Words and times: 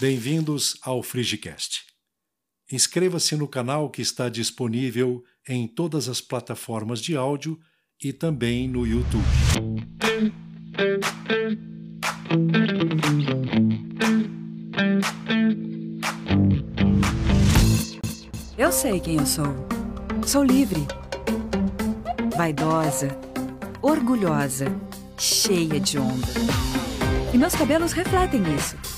Bem-vindos 0.00 0.78
ao 0.80 1.02
Frigicast. 1.02 1.82
Inscreva-se 2.72 3.36
no 3.36 3.46
canal 3.46 3.90
que 3.90 4.00
está 4.00 4.30
disponível 4.30 5.22
em 5.46 5.68
todas 5.68 6.08
as 6.08 6.22
plataformas 6.22 7.02
de 7.02 7.18
áudio 7.18 7.60
e 8.02 8.10
também 8.10 8.66
no 8.66 8.86
YouTube. 8.86 9.22
Eu 18.56 18.72
sei 18.72 19.00
quem 19.00 19.16
eu 19.16 19.26
sou. 19.26 19.54
Sou 20.26 20.42
livre, 20.42 20.80
vaidosa, 22.34 23.08
orgulhosa, 23.82 24.64
cheia 25.18 25.78
de 25.78 25.98
onda. 25.98 26.26
E 27.34 27.36
meus 27.36 27.54
cabelos 27.54 27.92
refletem 27.92 28.40
isso. 28.56 28.89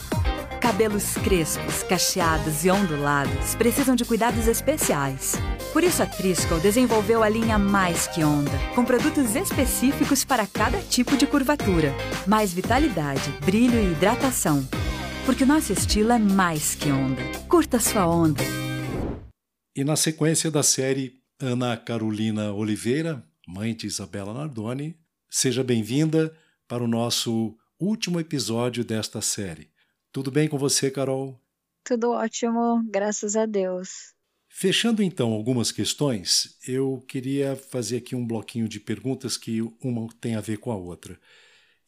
Cabelos 0.63 1.15
crespos, 1.15 1.83
cacheados 1.83 2.65
e 2.65 2.71
ondulados 2.71 3.57
precisam 3.57 3.97
de 3.97 4.05
cuidados 4.05 4.47
especiais. 4.47 5.35
Por 5.73 5.83
isso 5.83 6.01
a 6.01 6.07
Trisco 6.07 6.57
desenvolveu 6.61 7.21
a 7.21 7.29
linha 7.29 7.59
Mais 7.59 8.07
Que 8.07 8.23
Onda, 8.23 8.53
com 8.73 8.85
produtos 8.85 9.35
específicos 9.35 10.25
para 10.25 10.47
cada 10.47 10.81
tipo 10.81 11.17
de 11.17 11.27
curvatura. 11.27 11.93
Mais 12.29 12.53
vitalidade, 12.53 13.29
brilho 13.45 13.77
e 13.77 13.91
hidratação. 13.91 14.65
Porque 15.27 15.43
o 15.43 15.47
nosso 15.49 15.73
estilo 15.73 16.13
é 16.13 16.19
mais 16.21 16.77
que 16.77 16.93
onda. 16.93 17.23
Curta 17.49 17.81
sua 17.81 18.07
onda. 18.07 18.45
E 19.75 19.83
na 19.83 19.97
sequência 19.97 20.49
da 20.49 20.63
série 20.63 21.15
Ana 21.41 21.77
Carolina 21.77 22.53
Oliveira, 22.53 23.27
mãe 23.49 23.75
de 23.75 23.89
Isabela 23.89 24.33
Nardoni, 24.33 24.97
seja 25.29 25.65
bem-vinda 25.65 26.33
para 26.69 26.85
o 26.85 26.89
nosso 26.89 27.57
último 27.81 28.21
episódio 28.21 28.85
desta 28.85 29.21
série. 29.21 29.72
Tudo 30.13 30.31
bem 30.31 30.47
com 30.47 30.59
você, 30.59 30.91
Carol? 30.91 31.41
Tudo 31.83 32.11
ótimo, 32.11 32.85
graças 32.85 33.35
a 33.35 33.47
Deus. 33.47 34.13
Fechando 34.47 35.03
então 35.03 35.33
algumas 35.33 35.73
questões, 35.73 36.59
eu 36.69 37.03
queria 37.09 37.57
fazer 37.57 37.97
aqui 37.97 38.15
um 38.15 38.27
bloquinho 38.27 38.69
de 38.69 38.79
perguntas 38.79 39.39
que 39.39 39.63
uma 39.83 40.07
tem 40.21 40.35
a 40.35 40.41
ver 40.43 40.59
com 40.59 40.71
a 40.71 40.77
outra. 40.77 41.19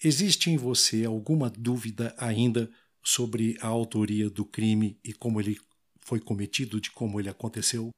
Existe 0.02 0.50
em 0.50 0.56
você 0.56 1.04
alguma 1.04 1.50
dúvida 1.50 2.14
ainda 2.16 2.70
sobre 3.02 3.58
a 3.60 3.66
autoria 3.66 4.30
do 4.30 4.46
crime 4.46 4.98
e 5.04 5.12
como 5.12 5.38
ele 5.38 5.58
foi 6.00 6.18
cometido, 6.18 6.80
de 6.80 6.90
como 6.90 7.20
ele 7.20 7.28
aconteceu? 7.28 7.90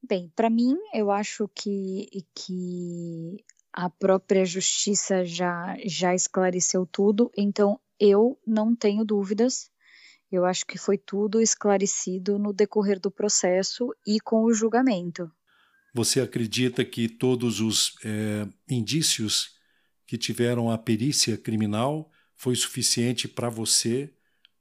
Bem, 0.00 0.30
para 0.36 0.48
mim, 0.48 0.76
eu 0.94 1.10
acho 1.10 1.48
que, 1.52 2.24
que 2.32 3.44
a 3.72 3.90
própria 3.90 4.44
justiça 4.44 5.24
já, 5.24 5.76
já 5.84 6.14
esclareceu 6.14 6.86
tudo, 6.86 7.28
então 7.36 7.80
eu 7.98 8.38
não 8.46 8.74
tenho 8.74 9.04
dúvidas. 9.04 9.70
Eu 10.30 10.44
acho 10.44 10.66
que 10.66 10.76
foi 10.76 10.98
tudo 10.98 11.40
esclarecido 11.40 12.38
no 12.38 12.52
decorrer 12.52 12.98
do 13.00 13.10
processo 13.10 13.94
e 14.06 14.18
com 14.20 14.42
o 14.42 14.52
julgamento. 14.52 15.30
Você 15.94 16.20
acredita 16.20 16.84
que 16.84 17.08
todos 17.08 17.60
os 17.60 17.94
é, 18.04 18.46
indícios 18.68 19.56
que 20.06 20.18
tiveram 20.18 20.70
a 20.70 20.76
perícia 20.76 21.38
criminal 21.38 22.10
foi 22.34 22.54
suficiente 22.54 23.26
para 23.26 23.48
você 23.48 24.12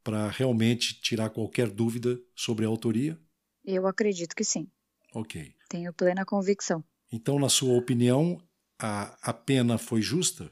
para 0.04 0.30
realmente 0.30 1.02
tirar 1.02 1.32
qualquer 1.32 1.70
dúvida 1.70 2.20
sobre 2.36 2.64
a 2.64 2.68
autoria? 2.68 3.20
Eu 3.66 3.88
acredito 3.88 4.36
que 4.36 4.44
sim. 4.44 4.68
Ok. 5.14 5.56
Tenho 5.68 5.92
plena 5.92 6.24
convicção. 6.24 6.84
Então, 7.12 7.40
na 7.40 7.50
sua 7.50 7.76
opinião, 7.76 8.40
a, 8.80 9.18
a 9.30 9.34
pena 9.34 9.78
foi 9.78 10.02
justa? 10.02 10.52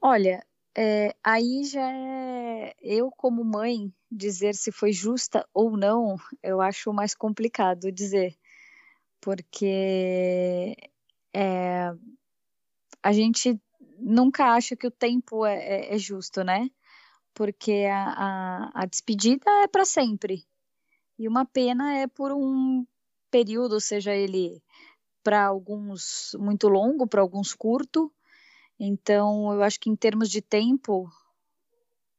Olha, 0.00 0.44
é, 0.80 1.12
aí 1.24 1.64
já 1.64 1.90
é 1.90 2.72
eu, 2.80 3.10
como 3.10 3.44
mãe, 3.44 3.92
dizer 4.08 4.54
se 4.54 4.70
foi 4.70 4.92
justa 4.92 5.44
ou 5.52 5.76
não, 5.76 6.16
eu 6.40 6.60
acho 6.60 6.92
mais 6.92 7.16
complicado 7.16 7.90
dizer, 7.90 8.36
porque 9.20 10.76
é, 11.34 11.90
a 13.02 13.12
gente 13.12 13.60
nunca 13.98 14.52
acha 14.54 14.76
que 14.76 14.86
o 14.86 14.90
tempo 14.90 15.44
é, 15.44 15.56
é, 15.56 15.94
é 15.96 15.98
justo, 15.98 16.44
né? 16.44 16.70
Porque 17.34 17.86
a, 17.90 18.70
a, 18.74 18.82
a 18.82 18.86
despedida 18.86 19.50
é 19.64 19.66
para 19.66 19.84
sempre 19.84 20.46
e 21.18 21.26
uma 21.26 21.44
pena 21.44 21.96
é 21.96 22.06
por 22.06 22.30
um 22.30 22.86
período, 23.32 23.80
seja 23.80 24.14
ele 24.14 24.62
para 25.24 25.44
alguns 25.44 26.36
muito 26.38 26.68
longo, 26.68 27.04
para 27.04 27.20
alguns 27.20 27.52
curto, 27.52 28.12
então, 28.78 29.52
eu 29.52 29.62
acho 29.62 29.80
que 29.80 29.90
em 29.90 29.96
termos 29.96 30.30
de 30.30 30.40
tempo, 30.40 31.10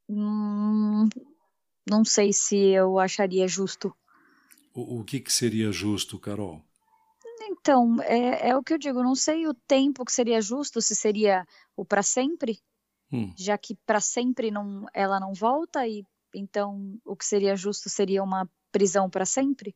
hum, 0.10 1.08
não 1.90 2.04
sei 2.04 2.34
se 2.34 2.58
eu 2.58 3.00
acharia 3.00 3.48
justo. 3.48 3.96
O, 4.74 5.00
o 5.00 5.04
que, 5.04 5.20
que 5.20 5.32
seria 5.32 5.72
justo, 5.72 6.20
Carol? 6.20 6.62
Então, 7.42 8.02
é, 8.04 8.50
é, 8.50 8.56
o 8.56 8.64
que 8.64 8.74
eu 8.74 8.78
digo, 8.78 9.04
não 9.04 9.16
sei 9.16 9.48
o 9.48 9.54
tempo 9.54 10.06
que 10.06 10.12
seria 10.12 10.42
justo, 10.42 10.82
se 10.82 10.96
seria 10.96 11.48
o 11.76 11.84
para 11.84 12.04
sempre, 12.04 12.60
hum. 13.12 13.34
já 13.38 13.58
que 13.58 13.76
para 13.86 14.00
sempre 14.00 14.52
não, 14.52 14.86
ela 14.94 15.20
não 15.20 15.34
volta, 15.34 15.88
e 15.88 16.04
então 16.34 17.00
o 17.06 17.16
que 17.16 17.26
seria 17.26 17.56
justo 17.56 17.90
seria 17.90 18.24
uma 18.24 18.50
prisão 18.72 19.10
para 19.10 19.26
sempre? 19.26 19.76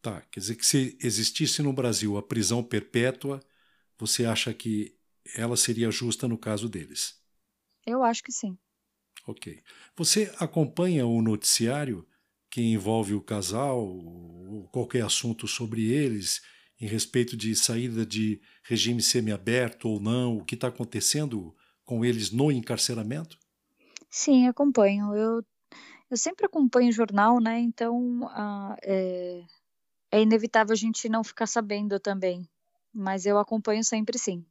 Tá, 0.00 0.20
quer 0.32 0.40
dizer 0.40 0.56
que 0.56 0.66
se 0.66 0.98
existisse 1.00 1.62
no 1.62 1.72
Brasil 1.72 2.16
a 2.16 2.22
prisão 2.22 2.62
perpétua, 2.62 3.40
você 3.96 4.24
acha 4.24 4.52
que 4.52 4.96
ela 5.36 5.56
seria 5.56 5.90
justa 5.90 6.26
no 6.28 6.38
caso 6.38 6.68
deles. 6.68 7.20
Eu 7.86 8.02
acho 8.02 8.22
que 8.22 8.32
sim. 8.32 8.56
Ok. 9.26 9.62
Você 9.96 10.32
acompanha 10.38 11.06
o 11.06 11.22
noticiário 11.22 12.06
que 12.50 12.60
envolve 12.60 13.14
o 13.14 13.20
casal, 13.20 13.80
ou 13.80 14.68
qualquer 14.68 15.04
assunto 15.04 15.48
sobre 15.48 15.90
eles, 15.90 16.42
em 16.78 16.86
respeito 16.86 17.36
de 17.36 17.54
saída 17.56 18.04
de 18.04 18.40
regime 18.64 19.00
semiaberto 19.00 19.88
ou 19.88 20.00
não, 20.00 20.36
o 20.36 20.44
que 20.44 20.54
está 20.54 20.68
acontecendo 20.68 21.56
com 21.84 22.04
eles 22.04 22.30
no 22.30 22.52
encarceramento? 22.52 23.38
Sim, 24.10 24.46
acompanho. 24.48 25.14
Eu, 25.14 25.42
eu 26.10 26.16
sempre 26.16 26.44
acompanho 26.44 26.90
o 26.90 26.92
jornal, 26.92 27.40
né? 27.40 27.58
Então 27.60 28.28
ah, 28.30 28.76
é, 28.82 29.42
é 30.10 30.20
inevitável 30.20 30.72
a 30.72 30.76
gente 30.76 31.08
não 31.08 31.24
ficar 31.24 31.46
sabendo 31.46 31.98
também. 31.98 32.46
Mas 32.92 33.24
eu 33.24 33.38
acompanho 33.38 33.82
sempre 33.82 34.18
sim. 34.18 34.44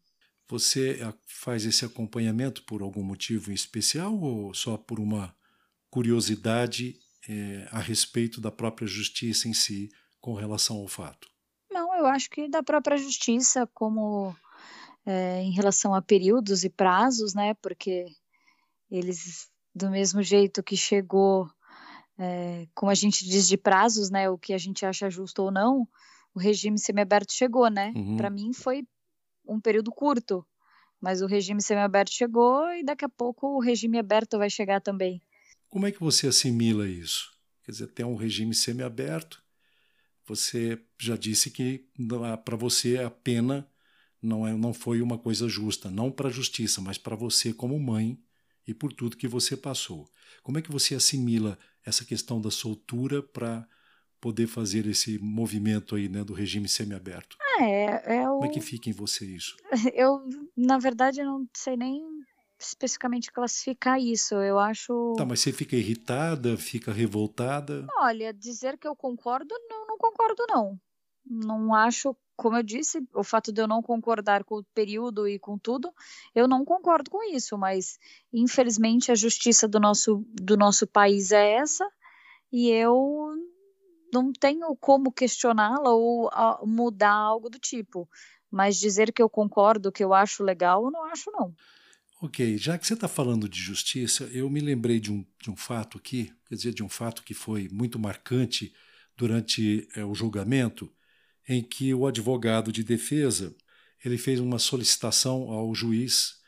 Você 0.50 1.00
faz 1.25 1.66
esse 1.66 1.85
acompanhamento 1.85 2.63
por 2.63 2.81
algum 2.81 3.03
motivo 3.03 3.52
especial 3.52 4.19
ou 4.19 4.53
só 4.53 4.78
por 4.78 5.00
uma 5.00 5.34
curiosidade 5.90 7.00
é, 7.28 7.68
a 7.72 7.79
respeito 7.79 8.41
da 8.41 8.52
própria 8.52 8.88
justiça 8.88 9.47
em 9.47 9.53
si 9.53 9.90
com 10.19 10.34
relação 10.34 10.78
ao 10.78 10.88
fato? 10.88 11.29
Não, 11.72 11.96
eu 11.96 12.06
acho 12.06 12.29
que 12.29 12.50
da 12.50 12.62
própria 12.62 12.97
justiça, 12.97 13.68
como 13.74 14.35
é, 15.06 15.41
em 15.41 15.52
relação 15.52 15.94
a 15.94 16.02
períodos 16.02 16.63
e 16.63 16.69
prazos, 16.69 17.34
né? 17.34 17.53
Porque 17.56 18.06
eles, 18.90 19.50
do 19.73 19.90
mesmo 19.90 20.22
jeito 20.22 20.62
que 20.62 20.75
chegou, 20.75 21.50
é, 22.18 22.68
como 22.75 22.91
a 22.91 22.96
gente 22.96 23.25
diz 23.25 23.47
de 23.47 23.58
prazos, 23.58 24.09
né? 24.09 24.29
O 24.29 24.38
que 24.38 24.53
a 24.53 24.58
gente 24.58 24.85
acha 24.85 25.09
justo 25.09 25.44
ou 25.44 25.52
não, 25.52 25.88
o 26.34 26.40
regime 26.40 26.78
semiaberto 26.78 27.34
chegou, 27.34 27.69
né? 27.69 27.94
Uhum. 27.96 28.18
Para 28.18 28.29
mim 28.29 28.53
foi 28.53 28.85
um 29.46 29.59
período 29.59 29.91
curto, 29.91 30.46
mas 31.00 31.22
o 31.22 31.25
regime 31.25 31.62
semiaberto 31.62 32.12
chegou 32.12 32.72
e 32.74 32.84
daqui 32.84 33.06
a 33.06 33.09
pouco 33.09 33.47
o 33.47 33.59
regime 33.59 33.97
aberto 33.97 34.38
vai 34.38 34.50
chegar 34.50 34.81
também. 34.81 35.22
Como 35.69 35.88
é 35.88 35.91
que 35.91 36.00
você 36.00 36.28
assimila 36.28 36.88
isso? 36.88 37.31
Quer 37.63 37.72
dizer, 37.72 37.88
tem 37.88 38.06
um 38.06 38.16
regime 38.16 38.53
semiaberto, 38.53 39.41
você 40.25 40.79
já 41.00 41.16
disse 41.16 41.50
que 41.50 41.85
para 42.46 42.56
você 42.56 42.97
a 42.97 43.09
pena 43.09 43.68
não, 44.22 44.47
é, 44.47 44.53
não 44.56 44.74
foi 44.74 45.02
uma 45.02 45.18
coisa 45.18 45.50
justa, 45.50 45.90
não 45.90 46.12
para 46.12 46.29
a 46.29 46.31
justiça, 46.31 46.79
mas 46.79 46.97
para 46.97 47.16
você 47.16 47.53
como 47.53 47.79
mãe 47.79 48.20
e 48.67 48.73
por 48.73 48.93
tudo 48.93 49.17
que 49.17 49.28
você 49.28 49.58
passou. 49.58 50.09
Como 50.43 50.58
é 50.58 50.61
que 50.61 50.72
você 50.72 50.96
assimila 50.96 51.58
essa 51.84 52.05
questão 52.05 52.40
da 52.40 52.52
soltura 52.52 53.23
para 53.23 53.67
poder 54.20 54.46
fazer 54.46 54.85
esse 54.85 55.17
movimento 55.17 55.96
aí, 55.96 56.08
né, 56.08 56.23
do 56.23 56.34
regime 56.34 56.70
semiaberto? 56.70 57.35
É, 57.61 58.17
é 58.17 58.29
o... 58.29 58.40
Como 58.40 58.46
é 58.46 58.49
que 58.49 58.61
fica 58.61 58.90
em 58.90 58.93
você 58.93 59.25
isso? 59.25 59.55
Eu, 59.93 60.28
na 60.55 60.78
verdade, 60.78 61.23
não 61.23 61.47
sei 61.53 61.78
nem 61.78 62.02
especificamente 62.59 63.31
classificar 63.31 63.99
isso. 63.99 64.35
Eu 64.35 64.59
acho. 64.59 65.13
Tá, 65.17 65.25
mas 65.25 65.40
você 65.40 65.52
fica 65.52 65.75
irritada, 65.75 66.58
fica 66.58 66.91
revoltada? 66.91 67.87
Olha, 67.97 68.34
dizer 68.34 68.78
que 68.78 68.87
eu 68.87 68.96
concordo, 68.96 69.53
não, 69.69 69.87
não 69.87 69.97
concordo, 69.97 70.46
não. 70.47 70.79
Não 71.25 71.73
acho, 71.73 72.16
como 72.35 72.58
eu 72.58 72.63
disse, 72.63 72.99
o 73.13 73.23
fato 73.23 73.52
de 73.52 73.61
eu 73.61 73.67
não 73.67 73.81
concordar 73.81 74.43
com 74.43 74.55
o 74.55 74.64
período 74.73 75.28
e 75.28 75.37
com 75.37 75.57
tudo, 75.57 75.93
eu 76.34 76.47
não 76.47 76.66
concordo 76.66 77.11
com 77.11 77.23
isso, 77.31 77.57
mas 77.57 77.99
infelizmente 78.34 79.11
a 79.11 79.16
justiça 79.16 79.67
do 79.67 79.79
nosso, 79.79 80.25
do 80.34 80.57
nosso 80.57 80.87
país 80.87 81.31
é 81.31 81.53
essa, 81.53 81.87
e 82.52 82.69
eu 82.69 83.31
não 84.11 84.31
tenho 84.31 84.75
como 84.75 85.11
questioná-la 85.11 85.91
ou 85.91 86.29
a, 86.29 86.59
mudar 86.66 87.13
algo 87.13 87.49
do 87.49 87.59
tipo. 87.59 88.09
Mas 88.49 88.78
dizer 88.78 89.13
que 89.13 89.22
eu 89.22 89.29
concordo, 89.29 89.91
que 89.91 90.03
eu 90.03 90.13
acho 90.13 90.43
legal, 90.43 90.85
eu 90.85 90.91
não 90.91 91.05
acho, 91.05 91.31
não. 91.31 91.55
Ok, 92.22 92.58
já 92.58 92.78
que 92.78 92.85
você 92.85 92.93
está 92.93 93.08
falando 93.08 93.49
de 93.49 93.59
justiça, 93.59 94.25
eu 94.25 94.49
me 94.49 94.59
lembrei 94.59 94.99
de 94.99 95.11
um, 95.11 95.25
de 95.41 95.49
um 95.49 95.55
fato 95.55 95.97
aqui, 95.97 96.31
quer 96.47 96.55
dizer, 96.55 96.73
de 96.73 96.84
um 96.84 96.90
fato 96.90 97.23
que 97.23 97.34
foi 97.34 97.67
muito 97.72 97.97
marcante 97.97 98.73
durante 99.17 99.87
é, 99.96 100.05
o 100.05 100.14
julgamento, 100.14 100.91
em 101.47 101.64
que 101.64 101.93
o 101.93 102.05
advogado 102.05 102.72
de 102.72 102.84
defesa 102.84 103.55
ele 104.03 104.17
fez 104.17 104.40
uma 104.40 104.59
solicitação 104.59 105.49
ao 105.49 105.73
juiz, 105.73 106.40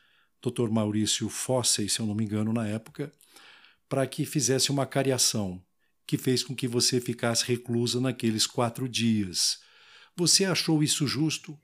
Dr. 0.42 0.70
Maurício 0.70 1.30
Fossey, 1.30 1.88
se 1.88 2.00
eu 2.00 2.06
não 2.06 2.16
me 2.16 2.24
engano, 2.24 2.52
na 2.52 2.68
época, 2.68 3.12
para 3.88 4.06
que 4.08 4.26
fizesse 4.26 4.72
uma 4.72 4.86
cariação, 4.86 5.64
que 6.06 6.18
fez 6.18 6.44
com 6.44 6.56
que 6.56 6.68
você 6.68 7.00
ficasse 7.00 7.46
reclusa 7.46 8.00
naqueles 8.00 8.46
quatro 8.46 8.88
dias. 8.88 9.60
Você 10.16 10.46
achou 10.46 10.84
isso 10.84 11.08
justo? 11.08 11.58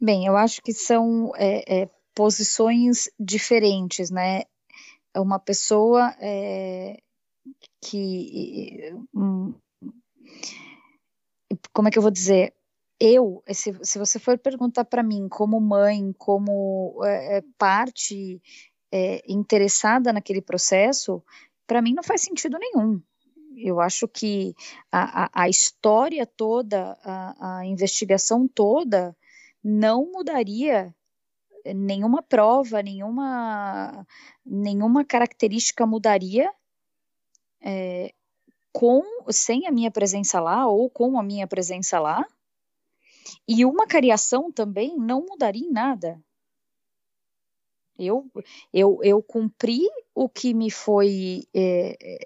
Bem, 0.00 0.26
eu 0.26 0.36
acho 0.36 0.60
que 0.62 0.72
são 0.72 1.32
é, 1.36 1.82
é, 1.82 1.90
posições 2.14 3.08
diferentes, 3.18 4.10
né? 4.10 4.42
Uma 5.16 5.38
pessoa 5.38 6.14
é, 6.20 6.98
que. 7.80 8.92
Hum, 9.14 9.54
como 11.72 11.88
é 11.88 11.90
que 11.90 11.98
eu 11.98 12.02
vou 12.02 12.10
dizer? 12.10 12.54
Eu, 12.98 13.42
se, 13.52 13.76
se 13.82 13.98
você 13.98 14.18
for 14.18 14.38
perguntar 14.38 14.84
para 14.84 15.02
mim, 15.02 15.28
como 15.28 15.60
mãe, 15.60 16.12
como 16.16 17.00
é, 17.04 17.38
é 17.38 17.42
parte 17.58 18.40
é, 18.92 19.22
interessada 19.28 20.12
naquele 20.12 20.40
processo, 20.40 21.22
para 21.66 21.82
mim 21.82 21.94
não 21.94 22.02
faz 22.02 22.22
sentido 22.22 22.58
nenhum. 22.58 23.02
Eu 23.56 23.80
acho 23.80 24.08
que 24.08 24.54
a, 24.90 25.24
a, 25.24 25.44
a 25.44 25.48
história 25.48 26.26
toda, 26.26 26.98
a, 27.02 27.58
a 27.58 27.66
investigação 27.66 28.48
toda, 28.48 29.16
não 29.62 30.10
mudaria 30.10 30.94
nenhuma 31.72 32.22
prova, 32.22 32.82
nenhuma, 32.82 34.06
nenhuma 34.44 35.04
característica 35.04 35.86
mudaria 35.86 36.52
é, 37.62 38.12
com 38.72 39.02
sem 39.30 39.66
a 39.66 39.70
minha 39.70 39.90
presença 39.90 40.40
lá 40.40 40.66
ou 40.66 40.90
com 40.90 41.18
a 41.18 41.22
minha 41.22 41.46
presença 41.46 41.98
lá. 41.98 42.26
E 43.48 43.64
uma 43.64 43.86
cariação 43.86 44.52
também 44.52 44.96
não 44.98 45.24
mudaria 45.24 45.66
em 45.66 45.70
nada. 45.70 46.22
Eu, 47.98 48.28
eu, 48.72 48.98
eu 49.02 49.22
cumpri 49.22 49.80
o 50.14 50.28
que 50.28 50.52
me 50.52 50.70
foi 50.70 51.46
é, 51.54 52.18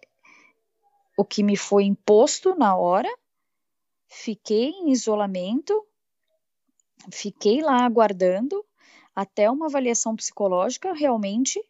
o 1.18 1.24
que 1.24 1.42
me 1.42 1.56
foi 1.56 1.82
imposto 1.82 2.54
na 2.54 2.76
hora, 2.76 3.12
fiquei 4.06 4.68
em 4.68 4.92
isolamento, 4.92 5.84
fiquei 7.10 7.60
lá 7.60 7.84
aguardando 7.84 8.64
até 9.16 9.50
uma 9.50 9.66
avaliação 9.66 10.14
psicológica 10.14 10.92
realmente 10.92 11.60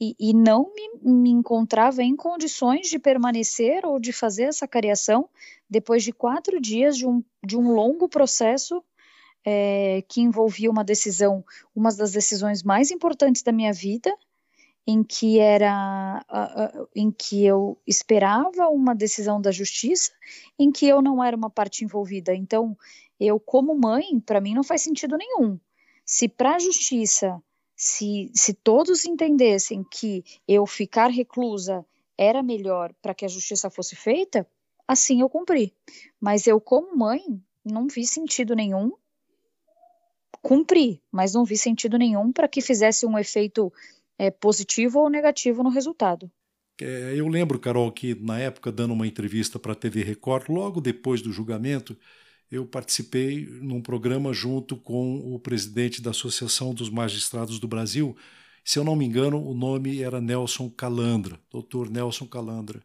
e, 0.00 0.16
e 0.18 0.32
não 0.32 0.72
me, 0.72 1.12
me, 1.12 1.30
encontrava 1.30 2.02
em 2.02 2.16
condições 2.16 2.88
de 2.88 2.98
permanecer 2.98 3.84
ou 3.84 4.00
de 4.00 4.14
fazer 4.14 4.44
essa 4.44 4.66
cariação 4.66 5.28
depois 5.68 6.02
de 6.02 6.10
quatro 6.10 6.58
dias 6.58 6.96
de 6.96 7.06
um, 7.06 7.22
de 7.44 7.54
um 7.54 7.72
longo 7.72 8.08
processo 8.08 8.82
é, 9.44 10.02
que 10.08 10.22
envolvia 10.22 10.70
uma 10.70 10.82
decisão, 10.82 11.44
uma 11.74 11.94
das 11.94 12.12
decisões 12.12 12.62
mais 12.62 12.90
importantes 12.90 13.42
da 13.42 13.52
minha 13.52 13.74
vida, 13.74 14.16
em 14.86 15.02
que 15.02 15.38
era 15.38 16.24
em 16.94 17.10
que 17.10 17.44
eu 17.44 17.76
esperava 17.86 18.68
uma 18.68 18.94
decisão 18.94 19.40
da 19.40 19.50
justiça, 19.50 20.12
em 20.58 20.70
que 20.70 20.86
eu 20.86 21.02
não 21.02 21.22
era 21.22 21.36
uma 21.36 21.50
parte 21.50 21.84
envolvida. 21.84 22.34
Então, 22.34 22.76
eu 23.18 23.40
como 23.40 23.74
mãe, 23.74 24.20
para 24.20 24.40
mim 24.40 24.54
não 24.54 24.62
faz 24.62 24.82
sentido 24.82 25.16
nenhum 25.16 25.58
se 26.06 26.28
para 26.28 26.54
a 26.54 26.58
justiça, 26.60 27.42
se, 27.74 28.30
se 28.32 28.54
todos 28.54 29.04
entendessem 29.04 29.82
que 29.82 30.24
eu 30.46 30.64
ficar 30.64 31.08
reclusa 31.08 31.84
era 32.16 32.42
melhor 32.42 32.94
para 33.02 33.12
que 33.12 33.24
a 33.24 33.28
justiça 33.28 33.68
fosse 33.68 33.96
feita, 33.96 34.48
assim 34.86 35.20
eu 35.20 35.28
cumpri. 35.28 35.74
Mas 36.18 36.46
eu, 36.46 36.60
como 36.60 36.96
mãe, 36.96 37.20
não 37.64 37.88
vi 37.88 38.06
sentido 38.06 38.54
nenhum. 38.54 38.92
Cumpri, 40.40 41.02
mas 41.10 41.34
não 41.34 41.44
vi 41.44 41.58
sentido 41.58 41.98
nenhum 41.98 42.32
para 42.32 42.46
que 42.46 42.62
fizesse 42.62 43.04
um 43.04 43.18
efeito 43.18 43.72
é, 44.18 44.30
positivo 44.30 45.00
ou 45.00 45.10
negativo 45.10 45.62
no 45.62 45.70
resultado. 45.70 46.30
É, 46.80 47.14
eu 47.16 47.26
lembro, 47.28 47.58
Carol, 47.58 47.90
que 47.90 48.14
na 48.14 48.38
época, 48.38 48.70
dando 48.70 48.92
uma 48.92 49.06
entrevista 49.06 49.58
para 49.58 49.72
a 49.72 49.76
TV 49.76 50.02
Record, 50.02 50.48
logo 50.48 50.80
depois 50.80 51.22
do 51.22 51.32
julgamento, 51.32 51.96
eu 52.50 52.66
participei 52.66 53.46
num 53.46 53.80
programa 53.80 54.32
junto 54.32 54.76
com 54.76 55.34
o 55.34 55.38
presidente 55.38 56.00
da 56.00 56.10
Associação 56.10 56.74
dos 56.74 56.90
Magistrados 56.90 57.58
do 57.58 57.66
Brasil. 57.66 58.16
Se 58.64 58.78
eu 58.78 58.84
não 58.84 58.94
me 58.94 59.04
engano, 59.04 59.42
o 59.42 59.54
nome 59.54 60.02
era 60.02 60.20
Nelson 60.20 60.70
Calandra, 60.70 61.40
doutor 61.50 61.90
Nelson 61.90 62.26
Calandra. 62.26 62.82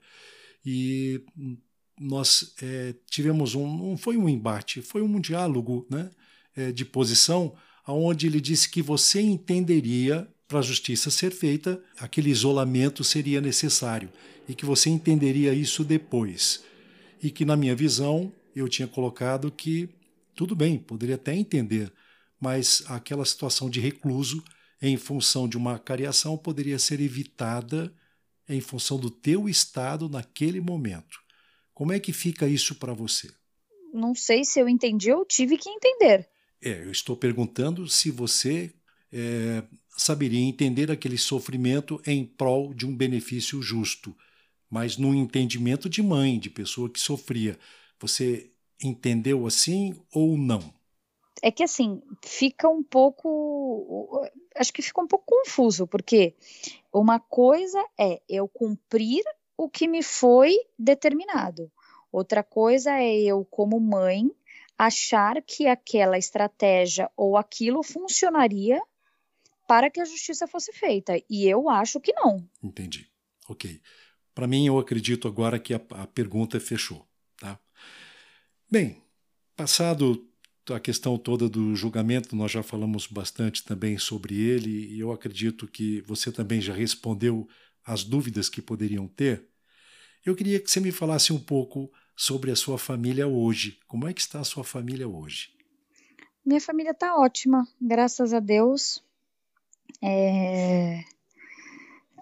E 0.66 1.24
nós 2.00 2.56
é, 2.62 2.96
tivemos 3.10 3.56
um, 3.56 3.78
não 3.78 3.98
foi 3.98 4.18
um 4.18 4.30
embate, 4.30 4.82
foi 4.82 5.02
um 5.02 5.20
diálogo 5.20 5.86
né, 5.90 6.10
é, 6.56 6.72
de 6.72 6.86
posição, 6.86 7.54
onde 7.88 8.28
ele 8.28 8.40
disse 8.40 8.70
que 8.70 8.82
você 8.82 9.22
entenderia 9.22 10.28
para 10.52 10.60
a 10.60 10.62
justiça 10.62 11.10
ser 11.10 11.32
feita, 11.32 11.82
aquele 11.98 12.30
isolamento 12.30 13.06
seria 13.06 13.40
necessário 13.40 14.12
e 14.50 14.54
que 14.54 14.66
você 14.66 14.90
entenderia 14.90 15.54
isso 15.54 15.82
depois. 15.82 16.62
E 17.24 17.32
que, 17.32 17.46
na 17.46 17.56
minha 17.56 17.74
visão, 17.74 18.34
eu 18.54 18.68
tinha 18.68 18.88
colocado 18.88 19.50
que 19.50 19.90
tudo 20.36 20.54
bem, 20.54 20.78
poderia 20.78 21.16
até 21.16 21.34
entender, 21.34 21.90
mas 22.38 22.84
aquela 22.88 23.24
situação 23.24 23.70
de 23.70 23.80
recluso 23.80 24.44
em 24.82 24.98
função 24.98 25.48
de 25.48 25.56
uma 25.56 25.80
cariação 25.80 26.38
poderia 26.38 26.78
ser 26.78 27.00
evitada 27.00 27.94
em 28.50 28.60
função 28.60 29.00
do 29.00 29.10
teu 29.10 29.48
estado 29.48 30.10
naquele 30.10 30.60
momento. 30.60 31.18
Como 31.74 31.94
é 31.94 32.00
que 32.00 32.12
fica 32.12 32.46
isso 32.46 32.76
para 32.76 32.94
você? 32.94 33.32
Não 33.94 34.14
sei 34.14 34.44
se 34.44 34.60
eu 34.60 34.68
entendi 34.68 35.14
ou 35.14 35.24
tive 35.24 35.58
que 35.58 35.70
entender. 35.70 36.28
É, 36.62 36.84
eu 36.84 36.92
estou 36.92 37.16
perguntando 37.16 37.88
se 37.88 38.12
você 38.12 38.74
é, 39.14 39.64
saberia 39.96 40.40
entender 40.40 40.92
aquele 40.92 41.18
sofrimento 41.18 42.02
em 42.06 42.26
prol 42.26 42.74
de 42.74 42.86
um 42.86 42.96
benefício 42.96 43.62
justo, 43.62 44.16
mas 44.70 44.98
num 44.98 45.14
entendimento 45.14 45.90
de 45.90 46.02
mãe, 46.02 46.40
de 46.40 46.50
pessoa 46.50 46.90
que 46.90 47.00
sofria. 47.00 47.58
Você 48.00 48.52
entendeu 48.82 49.46
assim 49.46 49.96
ou 50.14 50.38
não? 50.38 50.74
É 51.42 51.52
que 51.52 51.64
assim, 51.64 52.02
fica 52.24 52.70
um 52.70 52.84
pouco. 52.84 54.28
Acho 54.56 54.72
que 54.72 54.82
fica 54.82 55.02
um 55.02 55.08
pouco 55.08 55.26
confuso, 55.26 55.88
porque 55.88 56.36
uma 56.94 57.20
coisa 57.20 57.84
é 57.98 58.22
eu 58.30 58.48
cumprir 58.48 59.24
o 59.58 59.70
que 59.70 59.88
me 59.88 60.04
foi 60.04 60.56
determinado. 60.78 61.72
Outra 62.12 62.44
coisa 62.44 62.92
é 62.92 63.20
eu, 63.22 63.46
como 63.46 63.80
mãe, 63.80 64.30
achar 64.78 65.42
que 65.42 65.68
aquela 65.68 66.18
estratégia 66.18 67.10
ou 67.16 67.38
aquilo 67.38 67.84
funcionaria 67.84 68.82
para 69.72 69.90
que 69.90 70.02
a 70.02 70.06
justiça 70.06 70.46
fosse 70.50 70.74
feita. 70.74 71.14
E 71.30 71.48
eu 71.48 71.70
acho 71.70 72.02
que 72.02 72.12
não. 72.12 72.46
Entendi. 72.62 73.10
Ok. 73.48 73.82
Para 74.36 74.46
mim, 74.46 74.68
eu 74.68 74.78
acredito 74.78 75.30
agora 75.30 75.58
que 75.58 75.74
a, 75.74 75.80
a 75.92 76.06
pergunta 76.06 76.60
fechou. 76.60 77.08
Tá? 77.38 77.58
Bem, 78.70 79.02
passado 79.56 80.28
a 80.70 80.78
questão 80.78 81.18
toda 81.18 81.48
do 81.48 81.74
julgamento, 81.74 82.36
nós 82.36 82.52
já 82.52 82.62
falamos 82.62 83.08
bastante 83.08 83.64
também 83.64 83.98
sobre 83.98 84.36
ele 84.36 84.94
e 84.94 85.00
eu 85.00 85.10
acredito 85.10 85.66
que 85.66 86.02
você 86.02 86.34
também 86.34 86.60
já 86.60 86.74
respondeu 86.74 87.48
as 87.86 88.04
dúvidas 88.04 88.50
que 88.50 88.62
poderiam 88.62 89.08
ter. 89.08 89.48
Eu 90.26 90.36
queria 90.36 90.60
que 90.60 90.70
você 90.70 90.82
me 90.82 90.92
falasse 90.92 91.32
um 91.32 91.40
pouco 91.40 91.90
sobre 92.14 92.52
a 92.52 92.58
sua 92.58 92.78
família 92.78 93.26
hoje. 93.26 93.80
Como 93.88 94.06
é 94.06 94.14
que 94.14 94.20
está 94.20 94.42
a 94.42 94.46
sua 94.46 94.66
família 94.66 95.08
hoje? 95.08 95.56
Minha 96.46 96.60
família 96.60 96.92
está 96.92 97.16
ótima, 97.16 97.66
graças 97.80 98.34
a 98.34 98.42
Deus. 98.42 99.02
É... 100.02 101.04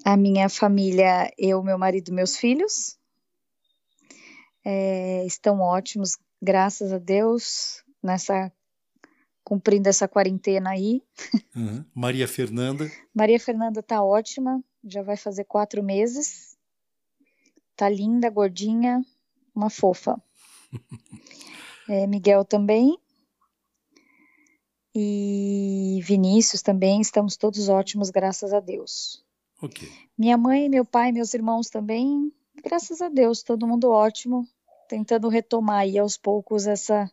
A 0.05 0.15
minha 0.15 0.47
família, 0.47 1.31
eu, 1.37 1.61
meu 1.61 1.77
marido, 1.77 2.13
meus 2.13 2.37
filhos, 2.37 2.97
é... 4.65 5.25
estão 5.25 5.59
ótimos, 5.59 6.17
graças 6.41 6.93
a 6.93 6.97
Deus, 6.97 7.83
nessa 8.01 8.51
cumprindo 9.49 9.89
essa 9.89 10.07
quarentena 10.07 10.69
aí. 10.69 11.01
Uhum. 11.55 11.83
Maria 11.93 12.27
Fernanda. 12.27 12.89
Maria 13.11 13.39
Fernanda 13.39 13.81
tá 13.81 14.03
ótima, 14.03 14.63
já 14.83 15.01
vai 15.01 15.17
fazer 15.17 15.43
quatro 15.45 15.81
meses. 15.81 16.55
Tá 17.75 17.89
linda, 17.89 18.29
gordinha, 18.29 19.03
uma 19.55 19.71
fofa. 19.71 20.21
é, 21.89 22.05
Miguel 22.05 22.45
também. 22.45 22.95
E 24.95 25.99
Vinícius 26.03 26.61
também, 26.61 27.01
estamos 27.01 27.37
todos 27.37 27.69
ótimos, 27.69 28.09
graças 28.09 28.53
a 28.53 28.59
Deus. 28.59 29.23
Ok. 29.61 29.87
Minha 30.17 30.37
mãe, 30.37 30.67
meu 30.69 30.85
pai, 30.85 31.11
meus 31.11 31.33
irmãos 31.33 31.69
também, 31.69 32.31
graças 32.63 33.01
a 33.01 33.09
Deus, 33.09 33.43
todo 33.43 33.67
mundo 33.67 33.89
ótimo 33.89 34.47
tentando 34.89 35.29
retomar 35.29 35.81
aí 35.81 35.99
aos 35.99 36.17
poucos 36.17 36.65
essa, 36.65 37.09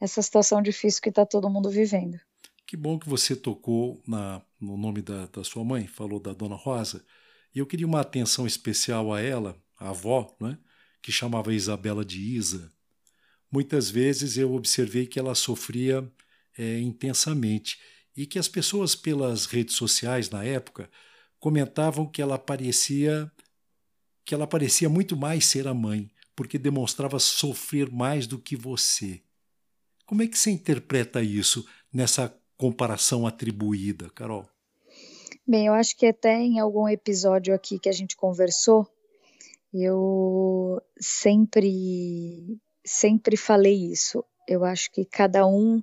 essa 0.00 0.22
situação 0.22 0.62
difícil 0.62 1.02
que 1.02 1.08
está 1.08 1.26
todo 1.26 1.50
mundo 1.50 1.68
vivendo. 1.68 2.18
Que 2.64 2.76
bom 2.76 2.96
que 2.98 3.08
você 3.08 3.34
tocou 3.34 4.00
na, 4.06 4.40
no 4.60 4.76
nome 4.76 5.02
da, 5.02 5.26
da 5.26 5.42
sua 5.42 5.64
mãe, 5.64 5.88
falou 5.88 6.20
da 6.20 6.32
Dona 6.32 6.54
Rosa, 6.54 7.04
e 7.52 7.58
eu 7.58 7.66
queria 7.66 7.86
uma 7.86 8.00
atenção 8.00 8.46
especial 8.46 9.12
a 9.12 9.20
ela, 9.20 9.60
a 9.76 9.90
avó, 9.90 10.32
né, 10.40 10.56
que 11.02 11.10
chamava 11.10 11.52
Isabela 11.52 12.04
de 12.04 12.20
Isa. 12.20 12.70
Muitas 13.50 13.90
vezes 13.90 14.38
eu 14.38 14.54
observei 14.54 15.04
que 15.04 15.18
ela 15.18 15.34
sofria 15.34 16.08
é, 16.58 16.78
intensamente 16.80 17.78
e 18.16 18.26
que 18.26 18.38
as 18.38 18.48
pessoas 18.48 18.94
pelas 18.94 19.46
redes 19.46 19.74
sociais 19.76 20.30
na 20.30 20.44
época 20.44 20.90
comentavam 21.38 22.06
que 22.06 22.20
ela 22.20 22.38
parecia 22.38 23.30
que 24.24 24.34
ela 24.34 24.46
parecia 24.46 24.88
muito 24.88 25.16
mais 25.16 25.46
ser 25.46 25.66
a 25.66 25.74
mãe, 25.74 26.08
porque 26.36 26.56
demonstrava 26.56 27.18
sofrer 27.18 27.90
mais 27.90 28.28
do 28.28 28.38
que 28.38 28.54
você. 28.54 29.20
Como 30.06 30.22
é 30.22 30.26
que 30.28 30.38
você 30.38 30.50
interpreta 30.50 31.20
isso 31.20 31.66
nessa 31.92 32.32
comparação 32.56 33.26
atribuída, 33.26 34.08
Carol? 34.10 34.48
Bem, 35.46 35.66
eu 35.66 35.72
acho 35.72 35.96
que 35.96 36.06
até 36.06 36.36
em 36.36 36.60
algum 36.60 36.88
episódio 36.88 37.52
aqui 37.54 37.78
que 37.78 37.88
a 37.88 37.92
gente 37.92 38.16
conversou, 38.16 38.86
eu 39.72 40.80
sempre 41.00 42.56
sempre 42.84 43.36
falei 43.36 43.90
isso. 43.90 44.24
Eu 44.46 44.64
acho 44.64 44.92
que 44.92 45.04
cada 45.04 45.46
um 45.46 45.82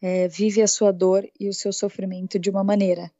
é, 0.00 0.28
vive 0.28 0.62
a 0.62 0.66
sua 0.66 0.92
dor 0.92 1.28
e 1.38 1.48
o 1.48 1.54
seu 1.54 1.72
sofrimento 1.72 2.38
de 2.38 2.50
uma 2.50 2.62
maneira. 2.62 3.10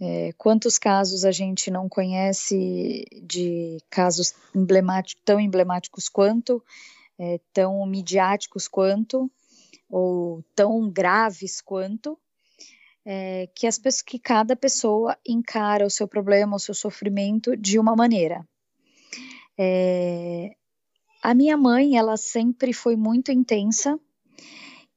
É, 0.00 0.32
quantos 0.38 0.78
casos 0.78 1.24
a 1.24 1.32
gente 1.32 1.70
não 1.70 1.88
conhece 1.88 3.04
de 3.22 3.78
casos 3.90 4.32
emblemáticos, 4.54 5.22
tão 5.24 5.40
emblemáticos 5.40 6.08
quanto, 6.08 6.62
é, 7.18 7.40
tão 7.52 7.84
midiáticos 7.84 8.68
quanto, 8.68 9.28
ou 9.90 10.44
tão 10.54 10.88
graves 10.88 11.60
quanto, 11.60 12.16
é, 13.04 13.48
que, 13.54 13.66
as, 13.66 13.80
que 14.02 14.18
cada 14.18 14.54
pessoa 14.54 15.16
encara 15.26 15.84
o 15.84 15.90
seu 15.90 16.06
problema, 16.06 16.56
o 16.56 16.60
seu 16.60 16.74
sofrimento 16.74 17.56
de 17.56 17.78
uma 17.78 17.96
maneira. 17.96 18.46
É, 19.58 20.54
a 21.20 21.34
minha 21.34 21.56
mãe, 21.56 21.96
ela 21.96 22.16
sempre 22.16 22.72
foi 22.72 22.94
muito 22.94 23.32
intensa 23.32 23.98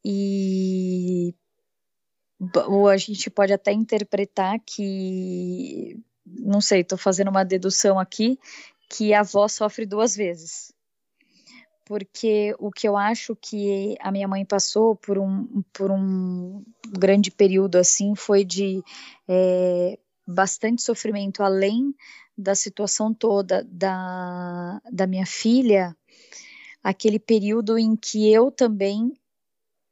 e 0.03 1.35
ou 2.67 2.87
a 2.87 2.97
gente 2.97 3.29
pode 3.29 3.53
até 3.53 3.71
interpretar 3.71 4.59
que, 4.65 5.99
não 6.25 6.59
sei, 6.59 6.81
estou 6.81 6.97
fazendo 6.97 7.29
uma 7.29 7.45
dedução 7.45 7.99
aqui, 7.99 8.39
que 8.89 9.13
a 9.13 9.19
avó 9.21 9.47
sofre 9.47 9.85
duas 9.85 10.15
vezes. 10.15 10.73
Porque 11.85 12.55
o 12.57 12.71
que 12.71 12.87
eu 12.87 12.97
acho 12.97 13.35
que 13.35 13.95
a 13.99 14.11
minha 14.11 14.27
mãe 14.27 14.45
passou 14.45 14.95
por 14.95 15.17
um, 15.17 15.63
por 15.73 15.91
um 15.91 16.63
grande 16.97 17.29
período 17.29 17.75
assim 17.75 18.15
foi 18.15 18.43
de 18.45 18.81
é, 19.27 19.99
bastante 20.25 20.81
sofrimento, 20.81 21.43
além 21.43 21.93
da 22.37 22.55
situação 22.55 23.13
toda 23.13 23.63
da, 23.69 24.81
da 24.91 25.05
minha 25.05 25.25
filha, 25.25 25.95
aquele 26.81 27.19
período 27.19 27.77
em 27.77 27.95
que 27.95 28.31
eu 28.31 28.49
também 28.49 29.13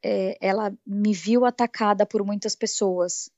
é, 0.03 0.37
ela 0.41 0.73
me 0.85 1.13
viu 1.13 1.45
atacada 1.45 2.05
por 2.05 2.25
muitas 2.25 2.55
pessoas. 2.55 3.29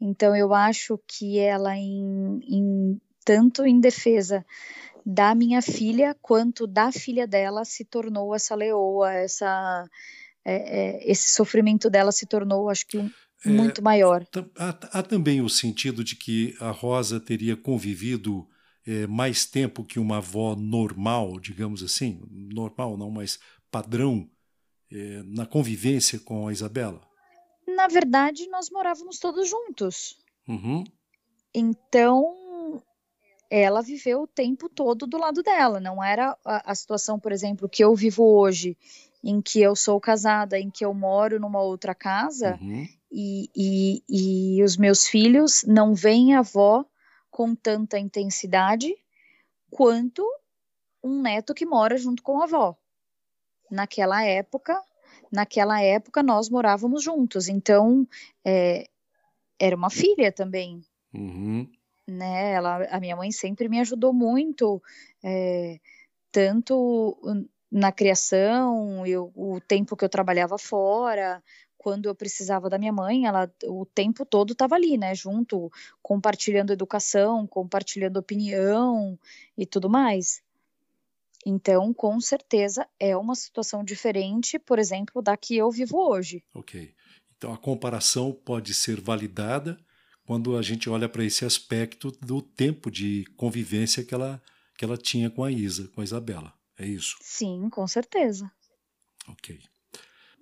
Então 0.00 0.34
eu 0.36 0.52
acho 0.52 0.98
que 1.06 1.38
ela, 1.38 1.76
em, 1.76 2.40
em, 2.48 3.00
tanto 3.24 3.64
em 3.64 3.80
defesa 3.80 4.44
da 5.04 5.34
minha 5.34 5.60
filha 5.60 6.16
quanto 6.20 6.66
da 6.66 6.90
filha 6.90 7.26
dela, 7.26 7.64
se 7.64 7.84
tornou 7.84 8.34
essa 8.34 8.54
leoa, 8.54 9.12
essa, 9.12 9.88
é, 10.44 10.54
é, 10.54 11.10
esse 11.10 11.30
sofrimento 11.30 11.90
dela 11.90 12.10
se 12.10 12.26
tornou, 12.26 12.70
acho 12.70 12.86
que, 12.86 12.98
é, 12.98 13.48
muito 13.48 13.82
maior. 13.82 14.26
Há, 14.56 14.98
há, 14.98 15.02
também 15.02 15.42
o 15.42 15.48
sentido 15.48 16.02
de 16.02 16.16
que 16.16 16.56
a 16.58 16.70
Rosa 16.70 17.20
teria 17.20 17.56
convivido 17.56 18.48
é, 18.86 19.06
mais 19.06 19.44
tempo 19.44 19.84
que 19.84 19.98
uma 19.98 20.18
avó 20.18 20.56
normal, 20.56 21.38
digamos 21.38 21.82
assim, 21.82 22.22
normal 22.30 22.96
não, 22.96 23.10
mas 23.10 23.38
padrão 23.70 24.28
é, 24.92 25.22
na 25.24 25.46
convivência 25.46 26.18
com 26.18 26.48
a 26.48 26.52
Isabela? 26.52 27.00
Na 27.66 27.88
verdade, 27.88 28.48
nós 28.48 28.70
morávamos 28.70 29.18
todos 29.18 29.48
juntos. 29.48 30.18
Uhum. 30.46 30.84
Então, 31.54 32.82
ela 33.50 33.82
viveu 33.82 34.22
o 34.22 34.26
tempo 34.26 34.68
todo 34.68 35.06
do 35.06 35.18
lado 35.18 35.42
dela. 35.42 35.80
Não 35.80 36.02
era 36.02 36.36
a, 36.44 36.72
a, 36.72 36.74
situação, 36.74 37.18
por 37.18 37.32
exemplo, 37.32 37.68
que 37.68 37.82
eu 37.82 37.94
vivo 37.94 38.24
hoje, 38.24 38.76
em 39.22 39.40
que 39.40 39.60
eu 39.60 39.74
sou 39.74 40.00
casada, 40.00 40.58
em 40.58 40.70
que 40.70 40.84
eu 40.84 40.92
moro 40.92 41.40
numa 41.40 41.60
outra 41.62 41.94
casa 41.94 42.58
uhum. 42.60 42.86
e, 43.10 43.50
e, 43.56 44.02
e 44.56 44.62
os 44.62 44.76
meus 44.76 45.06
filhos 45.06 45.64
não 45.66 45.94
veem 45.94 46.34
a 46.34 46.40
avó 46.40 46.84
com 47.30 47.54
tanta 47.54 47.98
intensidade 47.98 48.94
quanto 49.70 50.24
um 51.02 51.20
neto 51.20 51.54
que 51.54 51.66
mora 51.66 51.96
junto 51.96 52.22
com 52.22 52.40
a 52.40 52.44
avó 52.44 52.76
naquela 53.70 54.24
época, 54.24 54.80
naquela 55.30 55.80
época 55.82 56.22
nós 56.22 56.48
morávamos 56.48 57.02
juntos, 57.02 57.48
então 57.48 58.06
é, 58.44 58.86
era 59.58 59.76
uma 59.76 59.90
filha 59.90 60.30
também. 60.32 60.82
Uhum. 61.12 61.68
Né? 62.06 62.52
Ela, 62.52 62.84
a 62.90 63.00
minha 63.00 63.16
mãe 63.16 63.32
sempre 63.32 63.68
me 63.68 63.80
ajudou 63.80 64.12
muito, 64.12 64.82
é, 65.22 65.78
tanto 66.30 67.16
na 67.70 67.90
criação, 67.90 69.06
eu, 69.06 69.32
o 69.34 69.60
tempo 69.60 69.96
que 69.96 70.04
eu 70.04 70.08
trabalhava 70.08 70.58
fora, 70.58 71.42
quando 71.84 72.06
eu 72.06 72.14
precisava 72.14 72.70
da 72.70 72.78
minha 72.78 72.92
mãe, 72.92 73.26
ela 73.26 73.50
o 73.64 73.84
tempo 73.84 74.24
todo 74.24 74.52
estava 74.52 74.74
ali, 74.74 74.96
né, 74.96 75.14
junto, 75.14 75.70
compartilhando 76.02 76.72
educação, 76.72 77.46
compartilhando 77.46 78.16
opinião 78.16 79.18
e 79.58 79.66
tudo 79.66 79.90
mais. 79.90 80.42
Então, 81.44 81.92
com 81.92 82.20
certeza, 82.20 82.88
é 82.98 83.16
uma 83.16 83.34
situação 83.34 83.84
diferente, 83.84 84.58
por 84.58 84.78
exemplo, 84.78 85.20
da 85.20 85.36
que 85.36 85.56
eu 85.56 85.70
vivo 85.70 85.98
hoje. 85.98 86.42
Ok. 86.54 86.94
Então, 87.36 87.52
a 87.52 87.58
comparação 87.58 88.32
pode 88.32 88.72
ser 88.72 89.00
validada 89.00 89.78
quando 90.24 90.56
a 90.56 90.62
gente 90.62 90.88
olha 90.88 91.08
para 91.08 91.24
esse 91.24 91.44
aspecto 91.44 92.10
do 92.22 92.40
tempo 92.40 92.90
de 92.90 93.24
convivência 93.36 94.02
que 94.02 94.14
ela, 94.14 94.42
que 94.76 94.84
ela 94.84 94.96
tinha 94.96 95.28
com 95.30 95.44
a 95.44 95.52
Isa, 95.52 95.88
com 95.88 96.00
a 96.00 96.04
Isabela. 96.04 96.54
É 96.78 96.86
isso? 96.86 97.16
Sim, 97.20 97.68
com 97.70 97.86
certeza. 97.86 98.50
Ok. 99.28 99.60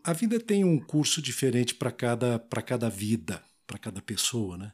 A 0.04 0.12
vida 0.12 0.38
tem 0.40 0.64
um 0.64 0.78
curso 0.78 1.20
diferente 1.20 1.74
para 1.74 1.90
cada, 1.90 2.38
cada 2.38 2.88
vida, 2.88 3.42
para 3.66 3.78
cada 3.78 4.00
pessoa, 4.00 4.56
né? 4.56 4.72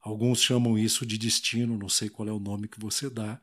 Alguns 0.00 0.42
chamam 0.42 0.78
isso 0.78 1.06
de 1.06 1.16
destino, 1.16 1.78
não 1.78 1.88
sei 1.88 2.08
qual 2.08 2.28
é 2.28 2.32
o 2.32 2.38
nome 2.38 2.68
que 2.68 2.78
você 2.78 3.08
dá, 3.08 3.40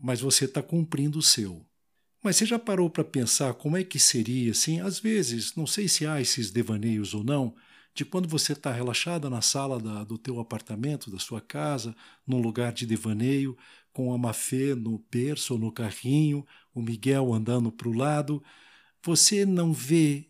mas 0.00 0.20
você 0.20 0.44
está 0.44 0.62
cumprindo 0.62 1.18
o 1.18 1.22
seu. 1.22 1.64
Mas 2.22 2.36
você 2.36 2.46
já 2.46 2.58
parou 2.58 2.88
para 2.88 3.04
pensar 3.04 3.52
como 3.54 3.76
é 3.76 3.84
que 3.84 3.98
seria, 3.98 4.52
assim, 4.52 4.80
às 4.80 4.98
vezes, 4.98 5.54
não 5.54 5.66
sei 5.66 5.88
se 5.88 6.06
há 6.06 6.20
esses 6.20 6.50
devaneios 6.50 7.12
ou 7.12 7.22
não, 7.22 7.54
de 7.94 8.04
quando 8.04 8.28
você 8.28 8.52
está 8.52 8.72
relaxada 8.72 9.30
na 9.30 9.40
sala 9.40 9.78
da, 9.78 10.02
do 10.04 10.18
teu 10.18 10.40
apartamento, 10.40 11.10
da 11.10 11.18
sua 11.18 11.40
casa, 11.40 11.94
num 12.26 12.40
lugar 12.40 12.72
de 12.72 12.86
devaneio, 12.86 13.56
com 13.92 14.12
a 14.12 14.18
Mafê 14.18 14.74
no 14.74 14.98
berço 15.10 15.54
ou 15.54 15.60
no 15.60 15.70
carrinho, 15.70 16.44
o 16.74 16.82
Miguel 16.82 17.32
andando 17.32 17.70
para 17.70 17.88
o 17.88 17.92
lado, 17.92 18.42
você 19.02 19.46
não 19.46 19.72
vê 19.72 20.28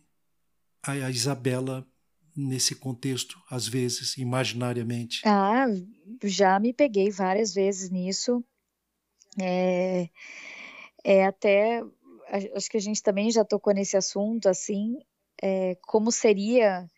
a, 0.83 0.91
a 0.91 1.09
Isabela 1.09 1.87
nesse 2.35 2.75
contexto, 2.75 3.41
às 3.49 3.67
vezes, 3.67 4.17
imaginariamente? 4.17 5.21
Ah, 5.25 5.65
já 6.23 6.59
me 6.59 6.73
peguei 6.73 7.09
várias 7.09 7.53
vezes 7.53 7.89
nisso. 7.89 8.43
É, 9.41 10.09
é 11.03 11.25
até, 11.25 11.83
acho 12.55 12.69
que 12.69 12.77
a 12.77 12.81
gente 12.81 13.01
também 13.03 13.29
já 13.29 13.43
tocou 13.43 13.73
nesse 13.73 13.97
assunto, 13.97 14.47
assim, 14.47 14.97
é, 15.41 15.77
como 15.81 16.11
seria 16.11 16.89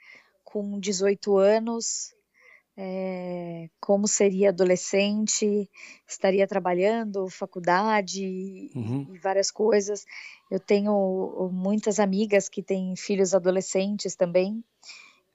com 0.43 0.79
18 0.79 1.37
anos, 1.37 2.15
é, 2.77 3.69
como 3.81 4.07
seria 4.07 4.49
adolescente, 4.49 5.69
estaria 6.07 6.47
trabalhando, 6.47 7.27
faculdade 7.27 8.69
uhum. 8.75 9.07
e 9.13 9.17
várias 9.17 9.49
coisas. 9.49 10.05
Eu 10.49 10.59
tenho 10.59 11.49
muitas 11.51 11.99
amigas 11.99 12.47
que 12.47 12.61
têm 12.61 12.95
filhos 12.95 13.33
adolescentes 13.33 14.15
também, 14.15 14.63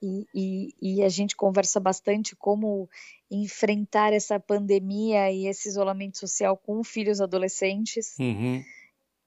e, 0.03 0.27
e, 0.35 0.75
e, 0.83 1.03
a 1.03 1.09
gente 1.09 1.37
conversa 1.37 1.79
bastante 1.79 2.35
como 2.35 2.91
enfrentar 3.31 4.13
essa 4.13 4.39
pandemia 4.41 5.31
e 5.31 5.47
esse 5.47 5.69
isolamento 5.69 6.19
social 6.19 6.57
com 6.57 6.83
filhos 6.83 7.21
adolescentes. 7.21 8.19
Uhum. 8.19 8.63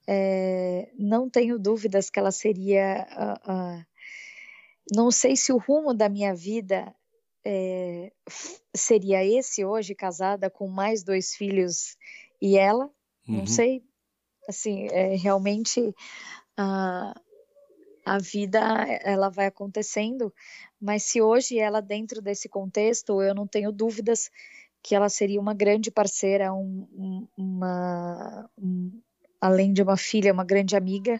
É, 0.06 0.92
não 1.00 1.30
tenho 1.30 1.58
dúvidas 1.58 2.10
que 2.10 2.20
ela 2.20 2.32
seria. 2.32 3.08
Uh, 3.10 3.52
uh, 3.52 3.86
não 4.94 5.10
sei 5.10 5.36
se 5.36 5.54
o 5.54 5.58
rumo 5.58 5.94
da 5.94 6.10
minha 6.10 6.36
vida 6.36 6.94
é, 7.44 8.12
seria 8.76 9.24
esse 9.24 9.64
hoje, 9.64 9.96
casada 9.96 10.50
com 10.50 10.68
mais 10.68 11.04
dois 11.04 11.36
filhos 11.36 11.98
e 12.42 12.58
ela. 12.58 12.86
Uhum. 13.28 13.38
Não 13.38 13.48
sei. 13.48 13.82
Assim, 14.48 14.88
é, 14.92 15.16
realmente. 15.16 15.80
Uh, 16.60 17.25
a 18.06 18.20
vida 18.20 18.60
ela 19.04 19.30
vai 19.30 19.48
acontecendo, 19.48 20.32
Mas 20.80 21.04
se 21.04 21.22
hoje 21.22 21.58
ela 21.58 21.82
dentro 21.82 22.22
desse 22.22 22.48
contexto, 22.48 23.22
eu 23.22 23.34
não 23.34 23.48
tenho 23.48 23.72
dúvidas 23.72 24.30
que 24.84 24.94
ela 24.94 25.10
seria 25.10 25.42
uma 25.42 25.56
grande 25.56 25.90
parceira, 25.90 26.54
um, 26.54 27.28
uma, 27.36 28.48
um, 28.56 29.02
além 29.42 29.74
de 29.74 29.82
uma 29.82 29.98
filha, 29.98 30.32
uma 30.32 30.44
grande 30.44 30.76
amiga, 30.76 31.20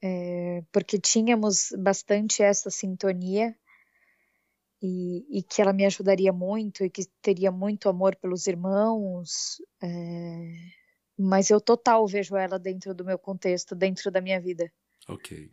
é, 0.00 0.62
porque 0.70 0.96
tínhamos 0.98 1.72
bastante 1.76 2.44
essa 2.44 2.70
sintonia 2.70 3.56
e, 4.80 5.38
e, 5.38 5.42
que 5.42 5.60
ela 5.60 5.72
me 5.72 5.84
ajudaria 5.84 6.32
muito 6.32 6.84
e 6.84 6.90
que 6.90 7.06
teria 7.20 7.50
muito 7.50 7.88
amor 7.88 8.14
pelos 8.14 8.46
irmãos. 8.46 9.60
É, 9.82 10.52
mas 11.18 11.50
eu 11.50 11.60
total 11.60 12.06
vejo 12.06 12.36
ela 12.36 12.58
dentro 12.58 12.94
do 12.94 13.04
meu 13.04 13.18
contexto, 13.18 13.74
dentro 13.74 14.10
da 14.10 14.20
minha 14.20 14.40
vida. 14.40 14.70
Ok. 15.08 15.50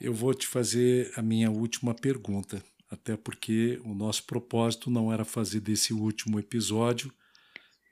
Eu 0.00 0.12
vou 0.12 0.34
te 0.34 0.46
fazer 0.46 1.12
a 1.16 1.22
minha 1.22 1.50
última 1.50 1.94
pergunta, 1.94 2.62
até 2.90 3.16
porque 3.16 3.80
o 3.84 3.94
nosso 3.94 4.24
propósito 4.24 4.90
não 4.90 5.12
era 5.12 5.24
fazer 5.24 5.60
desse 5.60 5.92
último 5.92 6.38
episódio 6.38 7.12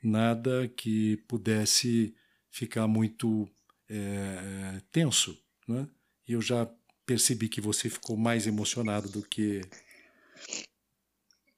nada 0.02 0.68
que 0.68 1.18
pudesse 1.28 2.14
ficar 2.50 2.86
muito 2.86 3.48
é, 3.88 4.80
tenso, 4.90 5.38
né? 5.68 5.88
E 6.26 6.32
eu 6.32 6.40
já 6.40 6.68
percebi 7.04 7.48
que 7.48 7.60
você 7.60 7.90
ficou 7.90 8.16
mais 8.16 8.46
emocionado 8.46 9.08
do 9.08 9.22
que 9.22 9.60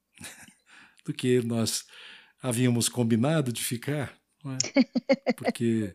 do 1.04 1.12
que 1.12 1.40
nós 1.42 1.84
havíamos 2.40 2.88
combinado 2.88 3.52
de 3.52 3.62
ficar, 3.62 4.18
é? 4.44 5.32
porque 5.36 5.94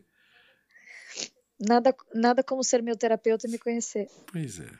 nada 1.58 1.94
nada 2.14 2.42
como 2.42 2.62
ser 2.62 2.82
meu 2.82 2.96
terapeuta 2.96 3.46
e 3.46 3.50
me 3.50 3.58
conhecer. 3.58 4.08
Pois 4.30 4.60
é. 4.60 4.70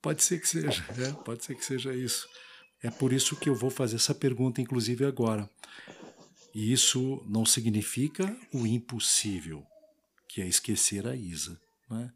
Pode 0.00 0.22
ser 0.22 0.38
que 0.38 0.48
seja, 0.48 0.84
é, 0.98 1.12
pode 1.24 1.44
ser 1.44 1.54
que 1.54 1.64
seja 1.64 1.94
isso. 1.94 2.28
É 2.82 2.90
por 2.90 3.12
isso 3.12 3.36
que 3.36 3.48
eu 3.48 3.54
vou 3.54 3.70
fazer 3.70 3.96
essa 3.96 4.14
pergunta, 4.14 4.60
inclusive 4.60 5.06
agora. 5.06 5.48
E 6.54 6.70
isso 6.70 7.24
não 7.26 7.46
significa 7.46 8.24
o 8.52 8.66
impossível, 8.66 9.66
que 10.28 10.42
é 10.42 10.46
esquecer 10.46 11.06
a 11.06 11.16
Isa. 11.16 11.58
Né? 11.90 12.12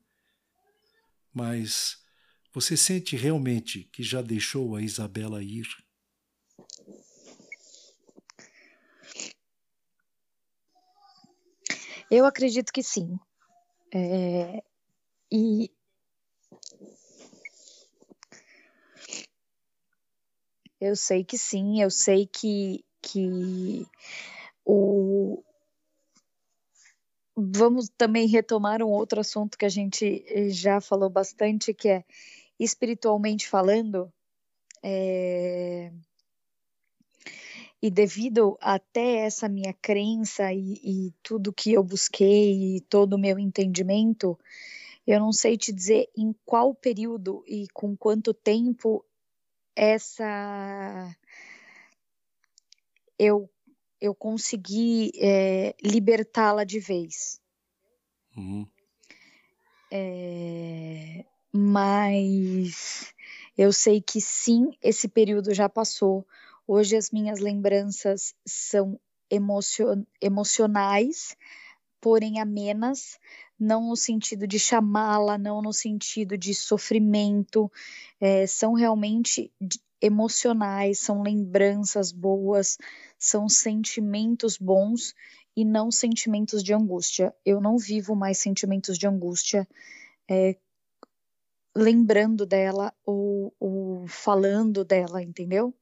Mas 1.32 1.96
você 2.52 2.76
sente 2.76 3.16
realmente 3.16 3.84
que 3.84 4.02
já 4.02 4.20
deixou 4.20 4.76
a 4.76 4.82
Isabela 4.82 5.42
ir? 5.42 5.66
Eu 12.10 12.24
acredito 12.24 12.72
que 12.72 12.82
sim. 12.82 13.18
É, 13.94 14.62
e 15.30 15.70
eu 20.80 20.94
sei 20.94 21.24
que 21.24 21.36
sim, 21.36 21.82
eu 21.82 21.90
sei 21.90 22.26
que 22.26 22.84
que 23.00 23.86
o 24.64 25.42
vamos 27.36 27.88
também 27.96 28.26
retomar 28.26 28.82
um 28.82 28.88
outro 28.88 29.20
assunto 29.20 29.56
que 29.56 29.64
a 29.64 29.68
gente 29.68 30.24
eh, 30.26 30.50
já 30.50 30.80
falou 30.80 31.08
bastante, 31.08 31.72
que 31.72 31.88
é 31.88 32.04
espiritualmente 32.58 33.48
falando, 33.48 34.12
é... 34.82 35.92
e 37.80 37.90
devido 37.90 38.58
até 38.60 39.18
essa 39.18 39.48
minha 39.48 39.72
crença 39.72 40.52
e, 40.52 40.80
e 40.82 41.14
tudo 41.22 41.52
que 41.52 41.72
eu 41.72 41.82
busquei 41.82 42.76
e 42.76 42.80
todo 42.80 43.14
o 43.14 43.18
meu 43.18 43.38
entendimento, 43.38 44.38
eu 45.06 45.20
não 45.20 45.32
sei 45.32 45.56
te 45.56 45.72
dizer 45.72 46.08
em 46.16 46.34
qual 46.44 46.74
período 46.74 47.44
e 47.46 47.68
com 47.72 47.96
quanto 47.96 48.34
tempo 48.34 49.04
essa 49.74 51.14
eu 53.18 53.48
eu 54.00 54.14
consegui 54.14 55.10
é, 55.16 55.74
libertá-la 55.82 56.62
de 56.62 56.78
vez. 56.78 57.40
Uhum. 58.36 58.64
É, 59.90 61.24
mas 61.52 63.12
eu 63.56 63.72
sei 63.72 64.00
que 64.00 64.20
sim, 64.20 64.70
esse 64.80 65.08
período 65.08 65.52
já 65.52 65.68
passou. 65.68 66.24
Hoje 66.70 66.98
as 66.98 67.10
minhas 67.10 67.40
lembranças 67.40 68.34
são 68.46 69.00
emocion 69.30 70.04
emocionais, 70.20 71.34
porém 71.98 72.40
amenas, 72.40 73.18
não 73.58 73.88
no 73.88 73.96
sentido 73.96 74.46
de 74.46 74.58
chamá-la, 74.58 75.38
não 75.38 75.62
no 75.62 75.72
sentido 75.72 76.36
de 76.36 76.54
sofrimento, 76.54 77.72
é, 78.20 78.46
são 78.46 78.74
realmente 78.74 79.50
emocionais, 79.98 81.00
são 81.00 81.22
lembranças 81.22 82.12
boas, 82.12 82.76
são 83.18 83.48
sentimentos 83.48 84.58
bons 84.58 85.14
e 85.56 85.64
não 85.64 85.90
sentimentos 85.90 86.62
de 86.62 86.74
angústia. 86.74 87.34
Eu 87.46 87.62
não 87.62 87.78
vivo 87.78 88.14
mais 88.14 88.36
sentimentos 88.36 88.98
de 88.98 89.06
angústia 89.06 89.66
é, 90.30 90.54
lembrando 91.74 92.44
dela 92.44 92.92
ou, 93.06 93.54
ou 93.58 94.06
falando 94.06 94.84
dela, 94.84 95.22
entendeu? 95.22 95.74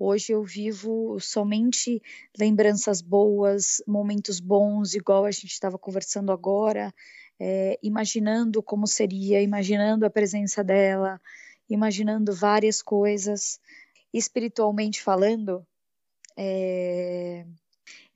Hoje 0.00 0.32
eu 0.32 0.44
vivo 0.44 1.18
somente 1.18 2.00
lembranças 2.38 3.00
boas, 3.00 3.82
momentos 3.84 4.38
bons, 4.38 4.94
igual 4.94 5.24
a 5.24 5.30
gente 5.32 5.50
estava 5.50 5.76
conversando 5.76 6.30
agora, 6.30 6.94
é, 7.40 7.76
imaginando 7.82 8.62
como 8.62 8.86
seria, 8.86 9.42
imaginando 9.42 10.06
a 10.06 10.10
presença 10.10 10.62
dela, 10.62 11.20
imaginando 11.68 12.32
várias 12.32 12.80
coisas. 12.80 13.58
Espiritualmente 14.14 15.02
falando, 15.02 15.66
é, 16.36 17.44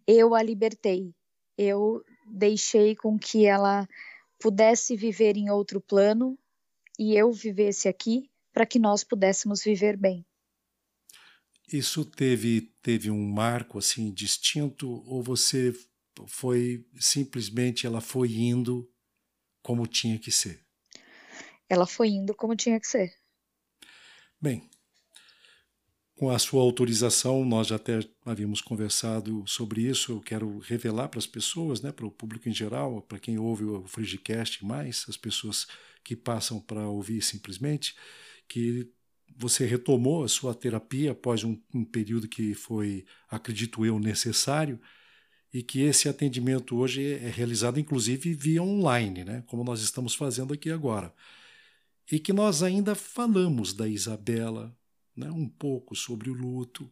eu 0.07 0.37
a 0.37 0.43
libertei, 0.43 1.13
eu 1.59 2.05
deixei 2.27 2.95
com 2.95 3.19
que 3.19 3.45
ela 3.45 3.89
pudesse 4.39 4.97
viver 4.97 5.37
em 5.37 5.51
outro 5.51 5.81
plano 5.81 6.39
e 6.97 7.17
eu 7.17 7.33
vivesse 7.33 7.89
aqui 7.89 8.31
para 8.53 8.65
que 8.65 8.79
nós 8.79 9.03
pudéssemos 9.03 9.65
viver 9.65 9.97
bem. 9.97 10.25
Isso 11.73 12.05
teve 12.05 12.73
teve 12.83 13.11
um 13.11 13.27
marco 13.27 13.79
assim 13.79 14.13
distinto 14.13 14.89
ou 15.07 15.23
você 15.23 15.73
foi 16.27 16.87
simplesmente 16.99 17.87
ela 17.87 18.01
foi 18.01 18.33
indo 18.33 18.89
como 19.63 19.87
tinha 19.87 20.19
que 20.19 20.31
ser? 20.31 20.63
Ela 21.69 21.87
foi 21.87 22.09
indo 22.09 22.35
como 22.35 22.55
tinha 22.55 22.79
que 22.79 22.87
ser. 22.87 23.15
Bem, 24.41 24.69
com 26.17 26.31
a 26.31 26.39
sua 26.39 26.63
autorização, 26.63 27.45
nós 27.45 27.69
já 27.69 27.77
até 27.77 28.01
havíamos 28.25 28.61
conversado 28.61 29.45
sobre 29.47 29.83
isso. 29.83 30.13
Eu 30.13 30.21
quero 30.21 30.59
revelar 30.59 31.09
para 31.09 31.19
as 31.19 31.27
pessoas, 31.27 31.81
né, 31.81 31.91
para 31.91 32.07
o 32.07 32.11
público 32.11 32.49
em 32.49 32.53
geral, 32.53 33.01
para 33.03 33.19
quem 33.19 33.39
ouve 33.39 33.65
o 33.65 33.87
Frigicast 33.87 34.65
mais, 34.65 35.07
as 35.09 35.17
pessoas 35.17 35.67
que 36.05 36.15
passam 36.15 36.61
para 36.61 36.87
ouvir 36.89 37.23
simplesmente, 37.23 37.97
que 38.49 38.93
você 39.37 39.67
retomou 39.67 40.25
a 40.25 40.29
sua 40.29 40.55
terapia 40.55 41.13
após 41.13 41.45
um, 41.45 41.61
um 41.75 41.85
período 41.85 42.29
que 42.29 42.55
foi, 42.55 43.05
acredito 43.29 43.85
eu, 43.85 43.99
necessário 43.99 44.81
e 45.53 45.63
que 45.63 45.81
esse 45.83 46.09
atendimento 46.09 46.77
hoje 46.77 47.15
é 47.15 47.29
realizado 47.29 47.79
inclusive 47.79 48.33
via 48.33 48.63
online, 48.63 49.25
né, 49.25 49.45
como 49.47 49.63
nós 49.63 49.83
estamos 49.83 50.15
fazendo 50.15 50.55
aqui 50.55 50.71
agora. 50.71 51.15
E 52.11 52.19
que 52.19 52.33
nós 52.33 52.63
ainda 52.63 52.95
falamos 52.95 53.73
da 53.75 53.87
Isabela, 53.87 54.77
né, 55.15 55.31
um 55.31 55.49
pouco 55.49 55.95
sobre 55.95 56.31
o 56.31 56.35
luto 56.35 56.91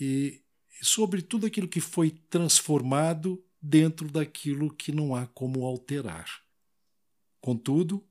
e 0.00 0.42
sobre 0.82 1.22
tudo 1.22 1.46
aquilo 1.46 1.68
que 1.68 1.80
foi 1.80 2.10
transformado 2.10 3.42
dentro 3.62 4.10
daquilo 4.10 4.74
que 4.74 4.92
não 4.92 5.14
há 5.14 5.26
como 5.26 5.64
alterar. 5.64 6.26
Contudo, 7.40 8.04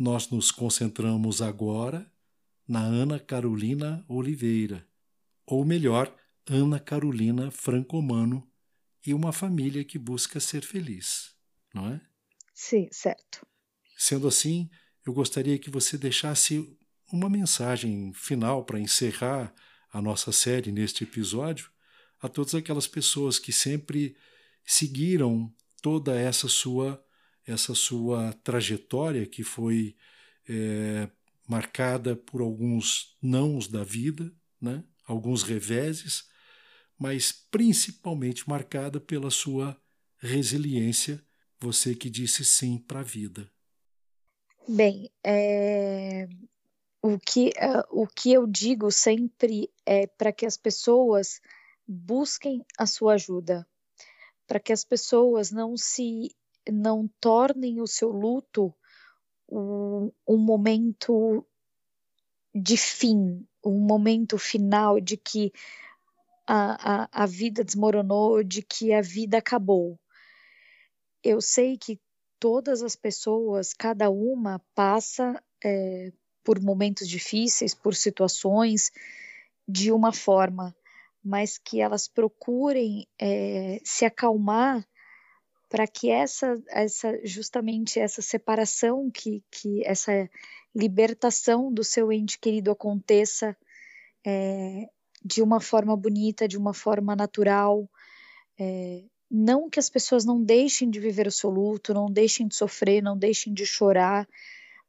nós 0.00 0.30
nos 0.30 0.50
concentramos 0.50 1.42
agora 1.42 2.10
na 2.66 2.80
Ana 2.80 3.20
Carolina 3.20 4.02
Oliveira, 4.08 4.88
ou 5.44 5.62
melhor, 5.62 6.10
Ana 6.48 6.80
Carolina 6.80 7.50
Francomano 7.50 8.50
e 9.06 9.12
uma 9.12 9.30
família 9.30 9.84
que 9.84 9.98
busca 9.98 10.40
ser 10.40 10.62
feliz, 10.62 11.34
não 11.74 11.86
é? 11.86 12.00
Sim, 12.54 12.88
certo. 12.90 13.46
Sendo 13.94 14.26
assim, 14.26 14.70
eu 15.06 15.12
gostaria 15.12 15.58
que 15.58 15.68
você 15.68 15.98
deixasse 15.98 16.74
uma 17.12 17.28
mensagem 17.28 18.10
final 18.14 18.64
para 18.64 18.80
encerrar 18.80 19.54
a 19.92 20.00
nossa 20.00 20.32
série 20.32 20.72
neste 20.72 21.04
episódio 21.04 21.70
a 22.22 22.26
todas 22.28 22.54
aquelas 22.54 22.86
pessoas 22.86 23.38
que 23.38 23.52
sempre 23.52 24.16
seguiram 24.64 25.54
toda 25.82 26.18
essa 26.18 26.48
sua 26.48 27.04
essa 27.50 27.74
sua 27.74 28.32
trajetória 28.44 29.26
que 29.26 29.42
foi 29.42 29.96
é, 30.48 31.08
marcada 31.48 32.14
por 32.14 32.40
alguns 32.40 33.16
nãos 33.20 33.66
da 33.66 33.82
vida, 33.82 34.32
né? 34.60 34.84
alguns 35.04 35.42
reveses, 35.42 36.28
mas 36.98 37.32
principalmente 37.32 38.48
marcada 38.48 39.00
pela 39.00 39.30
sua 39.30 39.76
resiliência, 40.18 41.24
você 41.58 41.94
que 41.94 42.08
disse 42.08 42.44
sim 42.44 42.78
para 42.78 43.00
a 43.00 43.02
vida. 43.02 43.50
Bem, 44.68 45.10
é... 45.24 46.28
o, 47.02 47.18
que, 47.18 47.48
uh, 47.48 48.02
o 48.02 48.06
que 48.06 48.32
eu 48.32 48.46
digo 48.46 48.90
sempre 48.92 49.68
é 49.84 50.06
para 50.06 50.32
que 50.32 50.46
as 50.46 50.56
pessoas 50.56 51.40
busquem 51.86 52.64
a 52.78 52.86
sua 52.86 53.14
ajuda, 53.14 53.66
para 54.46 54.60
que 54.60 54.72
as 54.72 54.84
pessoas 54.84 55.50
não 55.50 55.76
se 55.76 56.30
não 56.70 57.08
tornem 57.20 57.80
o 57.80 57.86
seu 57.86 58.10
luto 58.10 58.74
um, 59.48 60.10
um 60.26 60.38
momento 60.38 61.46
de 62.54 62.76
fim, 62.76 63.46
um 63.64 63.78
momento 63.80 64.38
final 64.38 65.00
de 65.00 65.16
que 65.16 65.52
a, 66.46 67.04
a, 67.04 67.08
a 67.22 67.26
vida 67.26 67.62
desmoronou, 67.62 68.42
de 68.42 68.62
que 68.62 68.92
a 68.92 69.00
vida 69.00 69.38
acabou. 69.38 69.98
Eu 71.22 71.40
sei 71.40 71.76
que 71.76 72.00
todas 72.38 72.82
as 72.82 72.96
pessoas, 72.96 73.74
cada 73.74 74.10
uma 74.10 74.60
passa 74.74 75.40
é, 75.62 76.10
por 76.42 76.60
momentos 76.60 77.08
difíceis, 77.08 77.74
por 77.74 77.94
situações 77.94 78.90
de 79.68 79.92
uma 79.92 80.12
forma, 80.12 80.74
mas 81.22 81.58
que 81.58 81.80
elas 81.80 82.08
procurem 82.08 83.06
é, 83.20 83.80
se 83.84 84.04
acalmar 84.04 84.84
para 85.70 85.86
que 85.86 86.10
essa, 86.10 86.60
essa 86.68 87.18
justamente 87.24 88.00
essa 88.00 88.20
separação 88.20 89.08
que, 89.08 89.42
que 89.50 89.86
essa 89.86 90.28
libertação 90.74 91.72
do 91.72 91.84
seu 91.84 92.12
ente 92.12 92.38
querido 92.38 92.72
aconteça 92.72 93.56
é, 94.26 94.88
de 95.24 95.40
uma 95.42 95.60
forma 95.60 95.96
bonita, 95.96 96.48
de 96.48 96.58
uma 96.58 96.74
forma 96.74 97.14
natural. 97.14 97.88
É, 98.58 99.04
não 99.30 99.70
que 99.70 99.78
as 99.78 99.88
pessoas 99.88 100.24
não 100.24 100.42
deixem 100.42 100.90
de 100.90 100.98
viver 100.98 101.28
o 101.28 101.32
seu 101.32 101.48
luto, 101.48 101.94
não 101.94 102.10
deixem 102.10 102.48
de 102.48 102.56
sofrer, 102.56 103.00
não 103.00 103.16
deixem 103.16 103.54
de 103.54 103.64
chorar, 103.64 104.28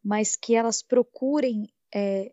mas 0.03 0.35
que 0.35 0.55
elas 0.55 0.81
procurem 0.81 1.71
é, 1.93 2.31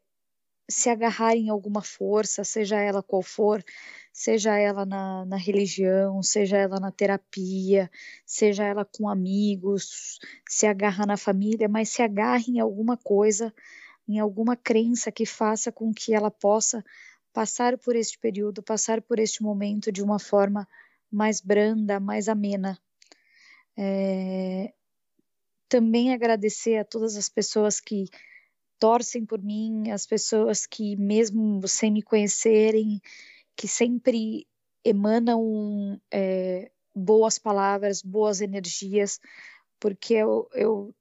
se 0.70 0.90
agarrar 0.90 1.34
em 1.34 1.48
alguma 1.48 1.82
força, 1.82 2.44
seja 2.44 2.78
ela 2.78 3.02
qual 3.02 3.22
for, 3.22 3.64
seja 4.12 4.56
ela 4.56 4.84
na, 4.84 5.24
na 5.24 5.36
religião, 5.36 6.22
seja 6.22 6.58
ela 6.58 6.78
na 6.78 6.92
terapia, 6.92 7.90
seja 8.26 8.64
ela 8.64 8.84
com 8.84 9.08
amigos, 9.08 10.18
se 10.46 10.66
agarra 10.66 11.06
na 11.06 11.16
família, 11.16 11.68
mas 11.68 11.88
se 11.88 12.02
agarre 12.02 12.52
em 12.52 12.60
alguma 12.60 12.96
coisa, 12.96 13.54
em 14.06 14.18
alguma 14.18 14.56
crença 14.56 15.10
que 15.10 15.24
faça 15.24 15.72
com 15.72 15.92
que 15.92 16.12
ela 16.12 16.30
possa 16.30 16.84
passar 17.32 17.78
por 17.78 17.96
este 17.96 18.18
período, 18.18 18.62
passar 18.62 19.00
por 19.00 19.18
este 19.18 19.42
momento 19.42 19.90
de 19.90 20.02
uma 20.02 20.18
forma 20.18 20.68
mais 21.10 21.40
branda, 21.40 21.98
mais 21.98 22.28
amena. 22.28 22.78
É... 23.76 24.72
Também 25.68 26.12
agradecer 26.12 26.78
a 26.78 26.84
todas 26.84 27.16
as 27.16 27.28
pessoas 27.28 27.78
que 27.78 28.06
torcem 28.78 29.24
por 29.24 29.42
mim, 29.42 29.90
as 29.90 30.06
pessoas 30.06 30.66
que, 30.66 30.96
mesmo 30.96 31.66
sem 31.66 31.90
me 31.90 32.02
conhecerem, 32.02 33.00
que 33.56 33.66
sempre 33.66 34.46
emanam 34.84 36.00
é, 36.10 36.70
boas 36.94 37.38
palavras, 37.38 38.02
boas 38.02 38.40
energias, 38.40 39.20
porque 39.80 40.14
eu, 40.14 40.48
eu 40.52 40.94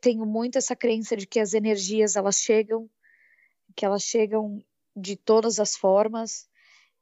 tenho 0.00 0.24
muito 0.26 0.58
essa 0.58 0.76
crença 0.76 1.16
de 1.16 1.26
que 1.26 1.40
as 1.40 1.54
energias 1.54 2.16
elas 2.16 2.36
chegam, 2.36 2.88
que 3.74 3.84
elas 3.84 4.02
chegam 4.02 4.62
de 4.94 5.16
todas 5.16 5.60
as 5.60 5.76
formas. 5.76 6.48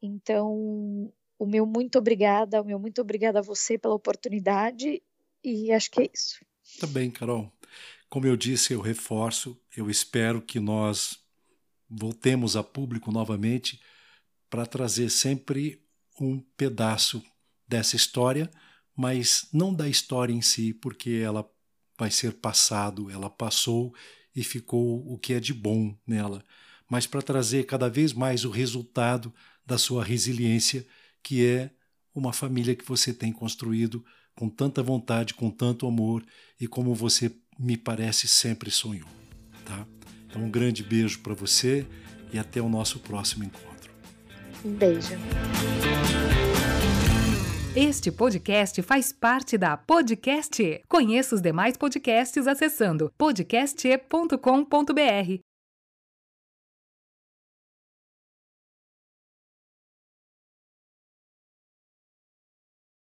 Então, 0.03 1.13
o 1.39 1.47
meu 1.47 1.67
muito 1.67 1.99
obrigada, 1.99 2.61
o 2.61 2.65
meu 2.65 2.79
muito 2.79 3.01
obrigada 3.01 3.39
a 3.39 3.43
você 3.43 3.79
pela 3.79 3.95
oportunidade 3.95 5.03
e 5.43 5.73
acho 5.73 5.91
que 5.91 6.03
é 6.03 6.11
isso. 6.13 6.45
Tá 6.81 6.87
bem, 6.87 7.11
Carol. 7.11 7.53
Como 8.15 8.29
eu 8.29 8.37
disse, 8.37 8.73
eu 8.73 8.81
reforço, 8.81 9.61
eu 9.77 9.91
espero 9.91 10.41
que 10.41 10.61
nós 10.61 11.19
voltemos 11.91 12.55
a 12.55 12.63
público 12.63 13.11
novamente 13.11 13.81
para 14.49 14.65
trazer 14.65 15.11
sempre 15.11 15.83
um 16.21 16.39
pedaço 16.57 17.21
dessa 17.67 17.97
história, 17.97 18.49
mas 18.97 19.49
não 19.53 19.75
da 19.75 19.89
história 19.89 20.33
em 20.33 20.41
si, 20.41 20.73
porque 20.73 21.11
ela 21.25 21.45
vai 21.99 22.09
ser 22.09 22.35
passado, 22.35 23.11
ela 23.11 23.29
passou 23.29 23.93
e 24.33 24.45
ficou 24.45 25.05
o 25.13 25.19
que 25.19 25.33
é 25.33 25.41
de 25.41 25.53
bom 25.53 25.99
nela, 26.07 26.45
mas 26.89 27.09
para 27.09 27.21
trazer 27.21 27.67
cada 27.67 27.91
vez 27.91 28.13
mais 28.13 28.45
o 28.45 28.51
resultado 28.51 29.35
da 29.67 29.77
sua 29.77 30.05
resiliência, 30.05 30.87
que 31.21 31.45
é 31.45 31.69
uma 32.15 32.33
família 32.33 32.77
que 32.77 32.85
você 32.85 33.13
tem 33.13 33.33
construído 33.33 34.05
com 34.37 34.49
tanta 34.49 34.85
vontade, 34.85 35.35
com 35.35 35.51
tanto 35.51 35.85
amor 35.85 36.25
e 36.61 36.69
como 36.69 36.95
você 36.95 37.29
me 37.59 37.77
parece 37.77 38.29
sempre 38.29 38.71
sonhou, 38.71 39.09
tá? 39.65 39.87
Então 40.27 40.43
um 40.43 40.51
grande 40.51 40.83
beijo 40.83 41.21
para 41.21 41.35
você 41.35 41.87
e 42.33 42.39
até 42.39 42.61
o 42.61 42.69
nosso 42.69 42.99
próximo 42.99 43.45
encontro. 43.45 43.93
Um 44.65 44.73
beijo. 44.73 45.15
Este 47.77 48.13
podcast 48.13 48.81
faz 48.83 49.13
parte 49.13 49.59
da 49.59 49.77
Podcast. 49.77 50.81
Conheça 50.89 51.35
os 51.35 51.41
demais 51.41 51.77
podcasts 51.77 52.47
acessando 52.47 53.13
podcast.com.br. 53.19 55.54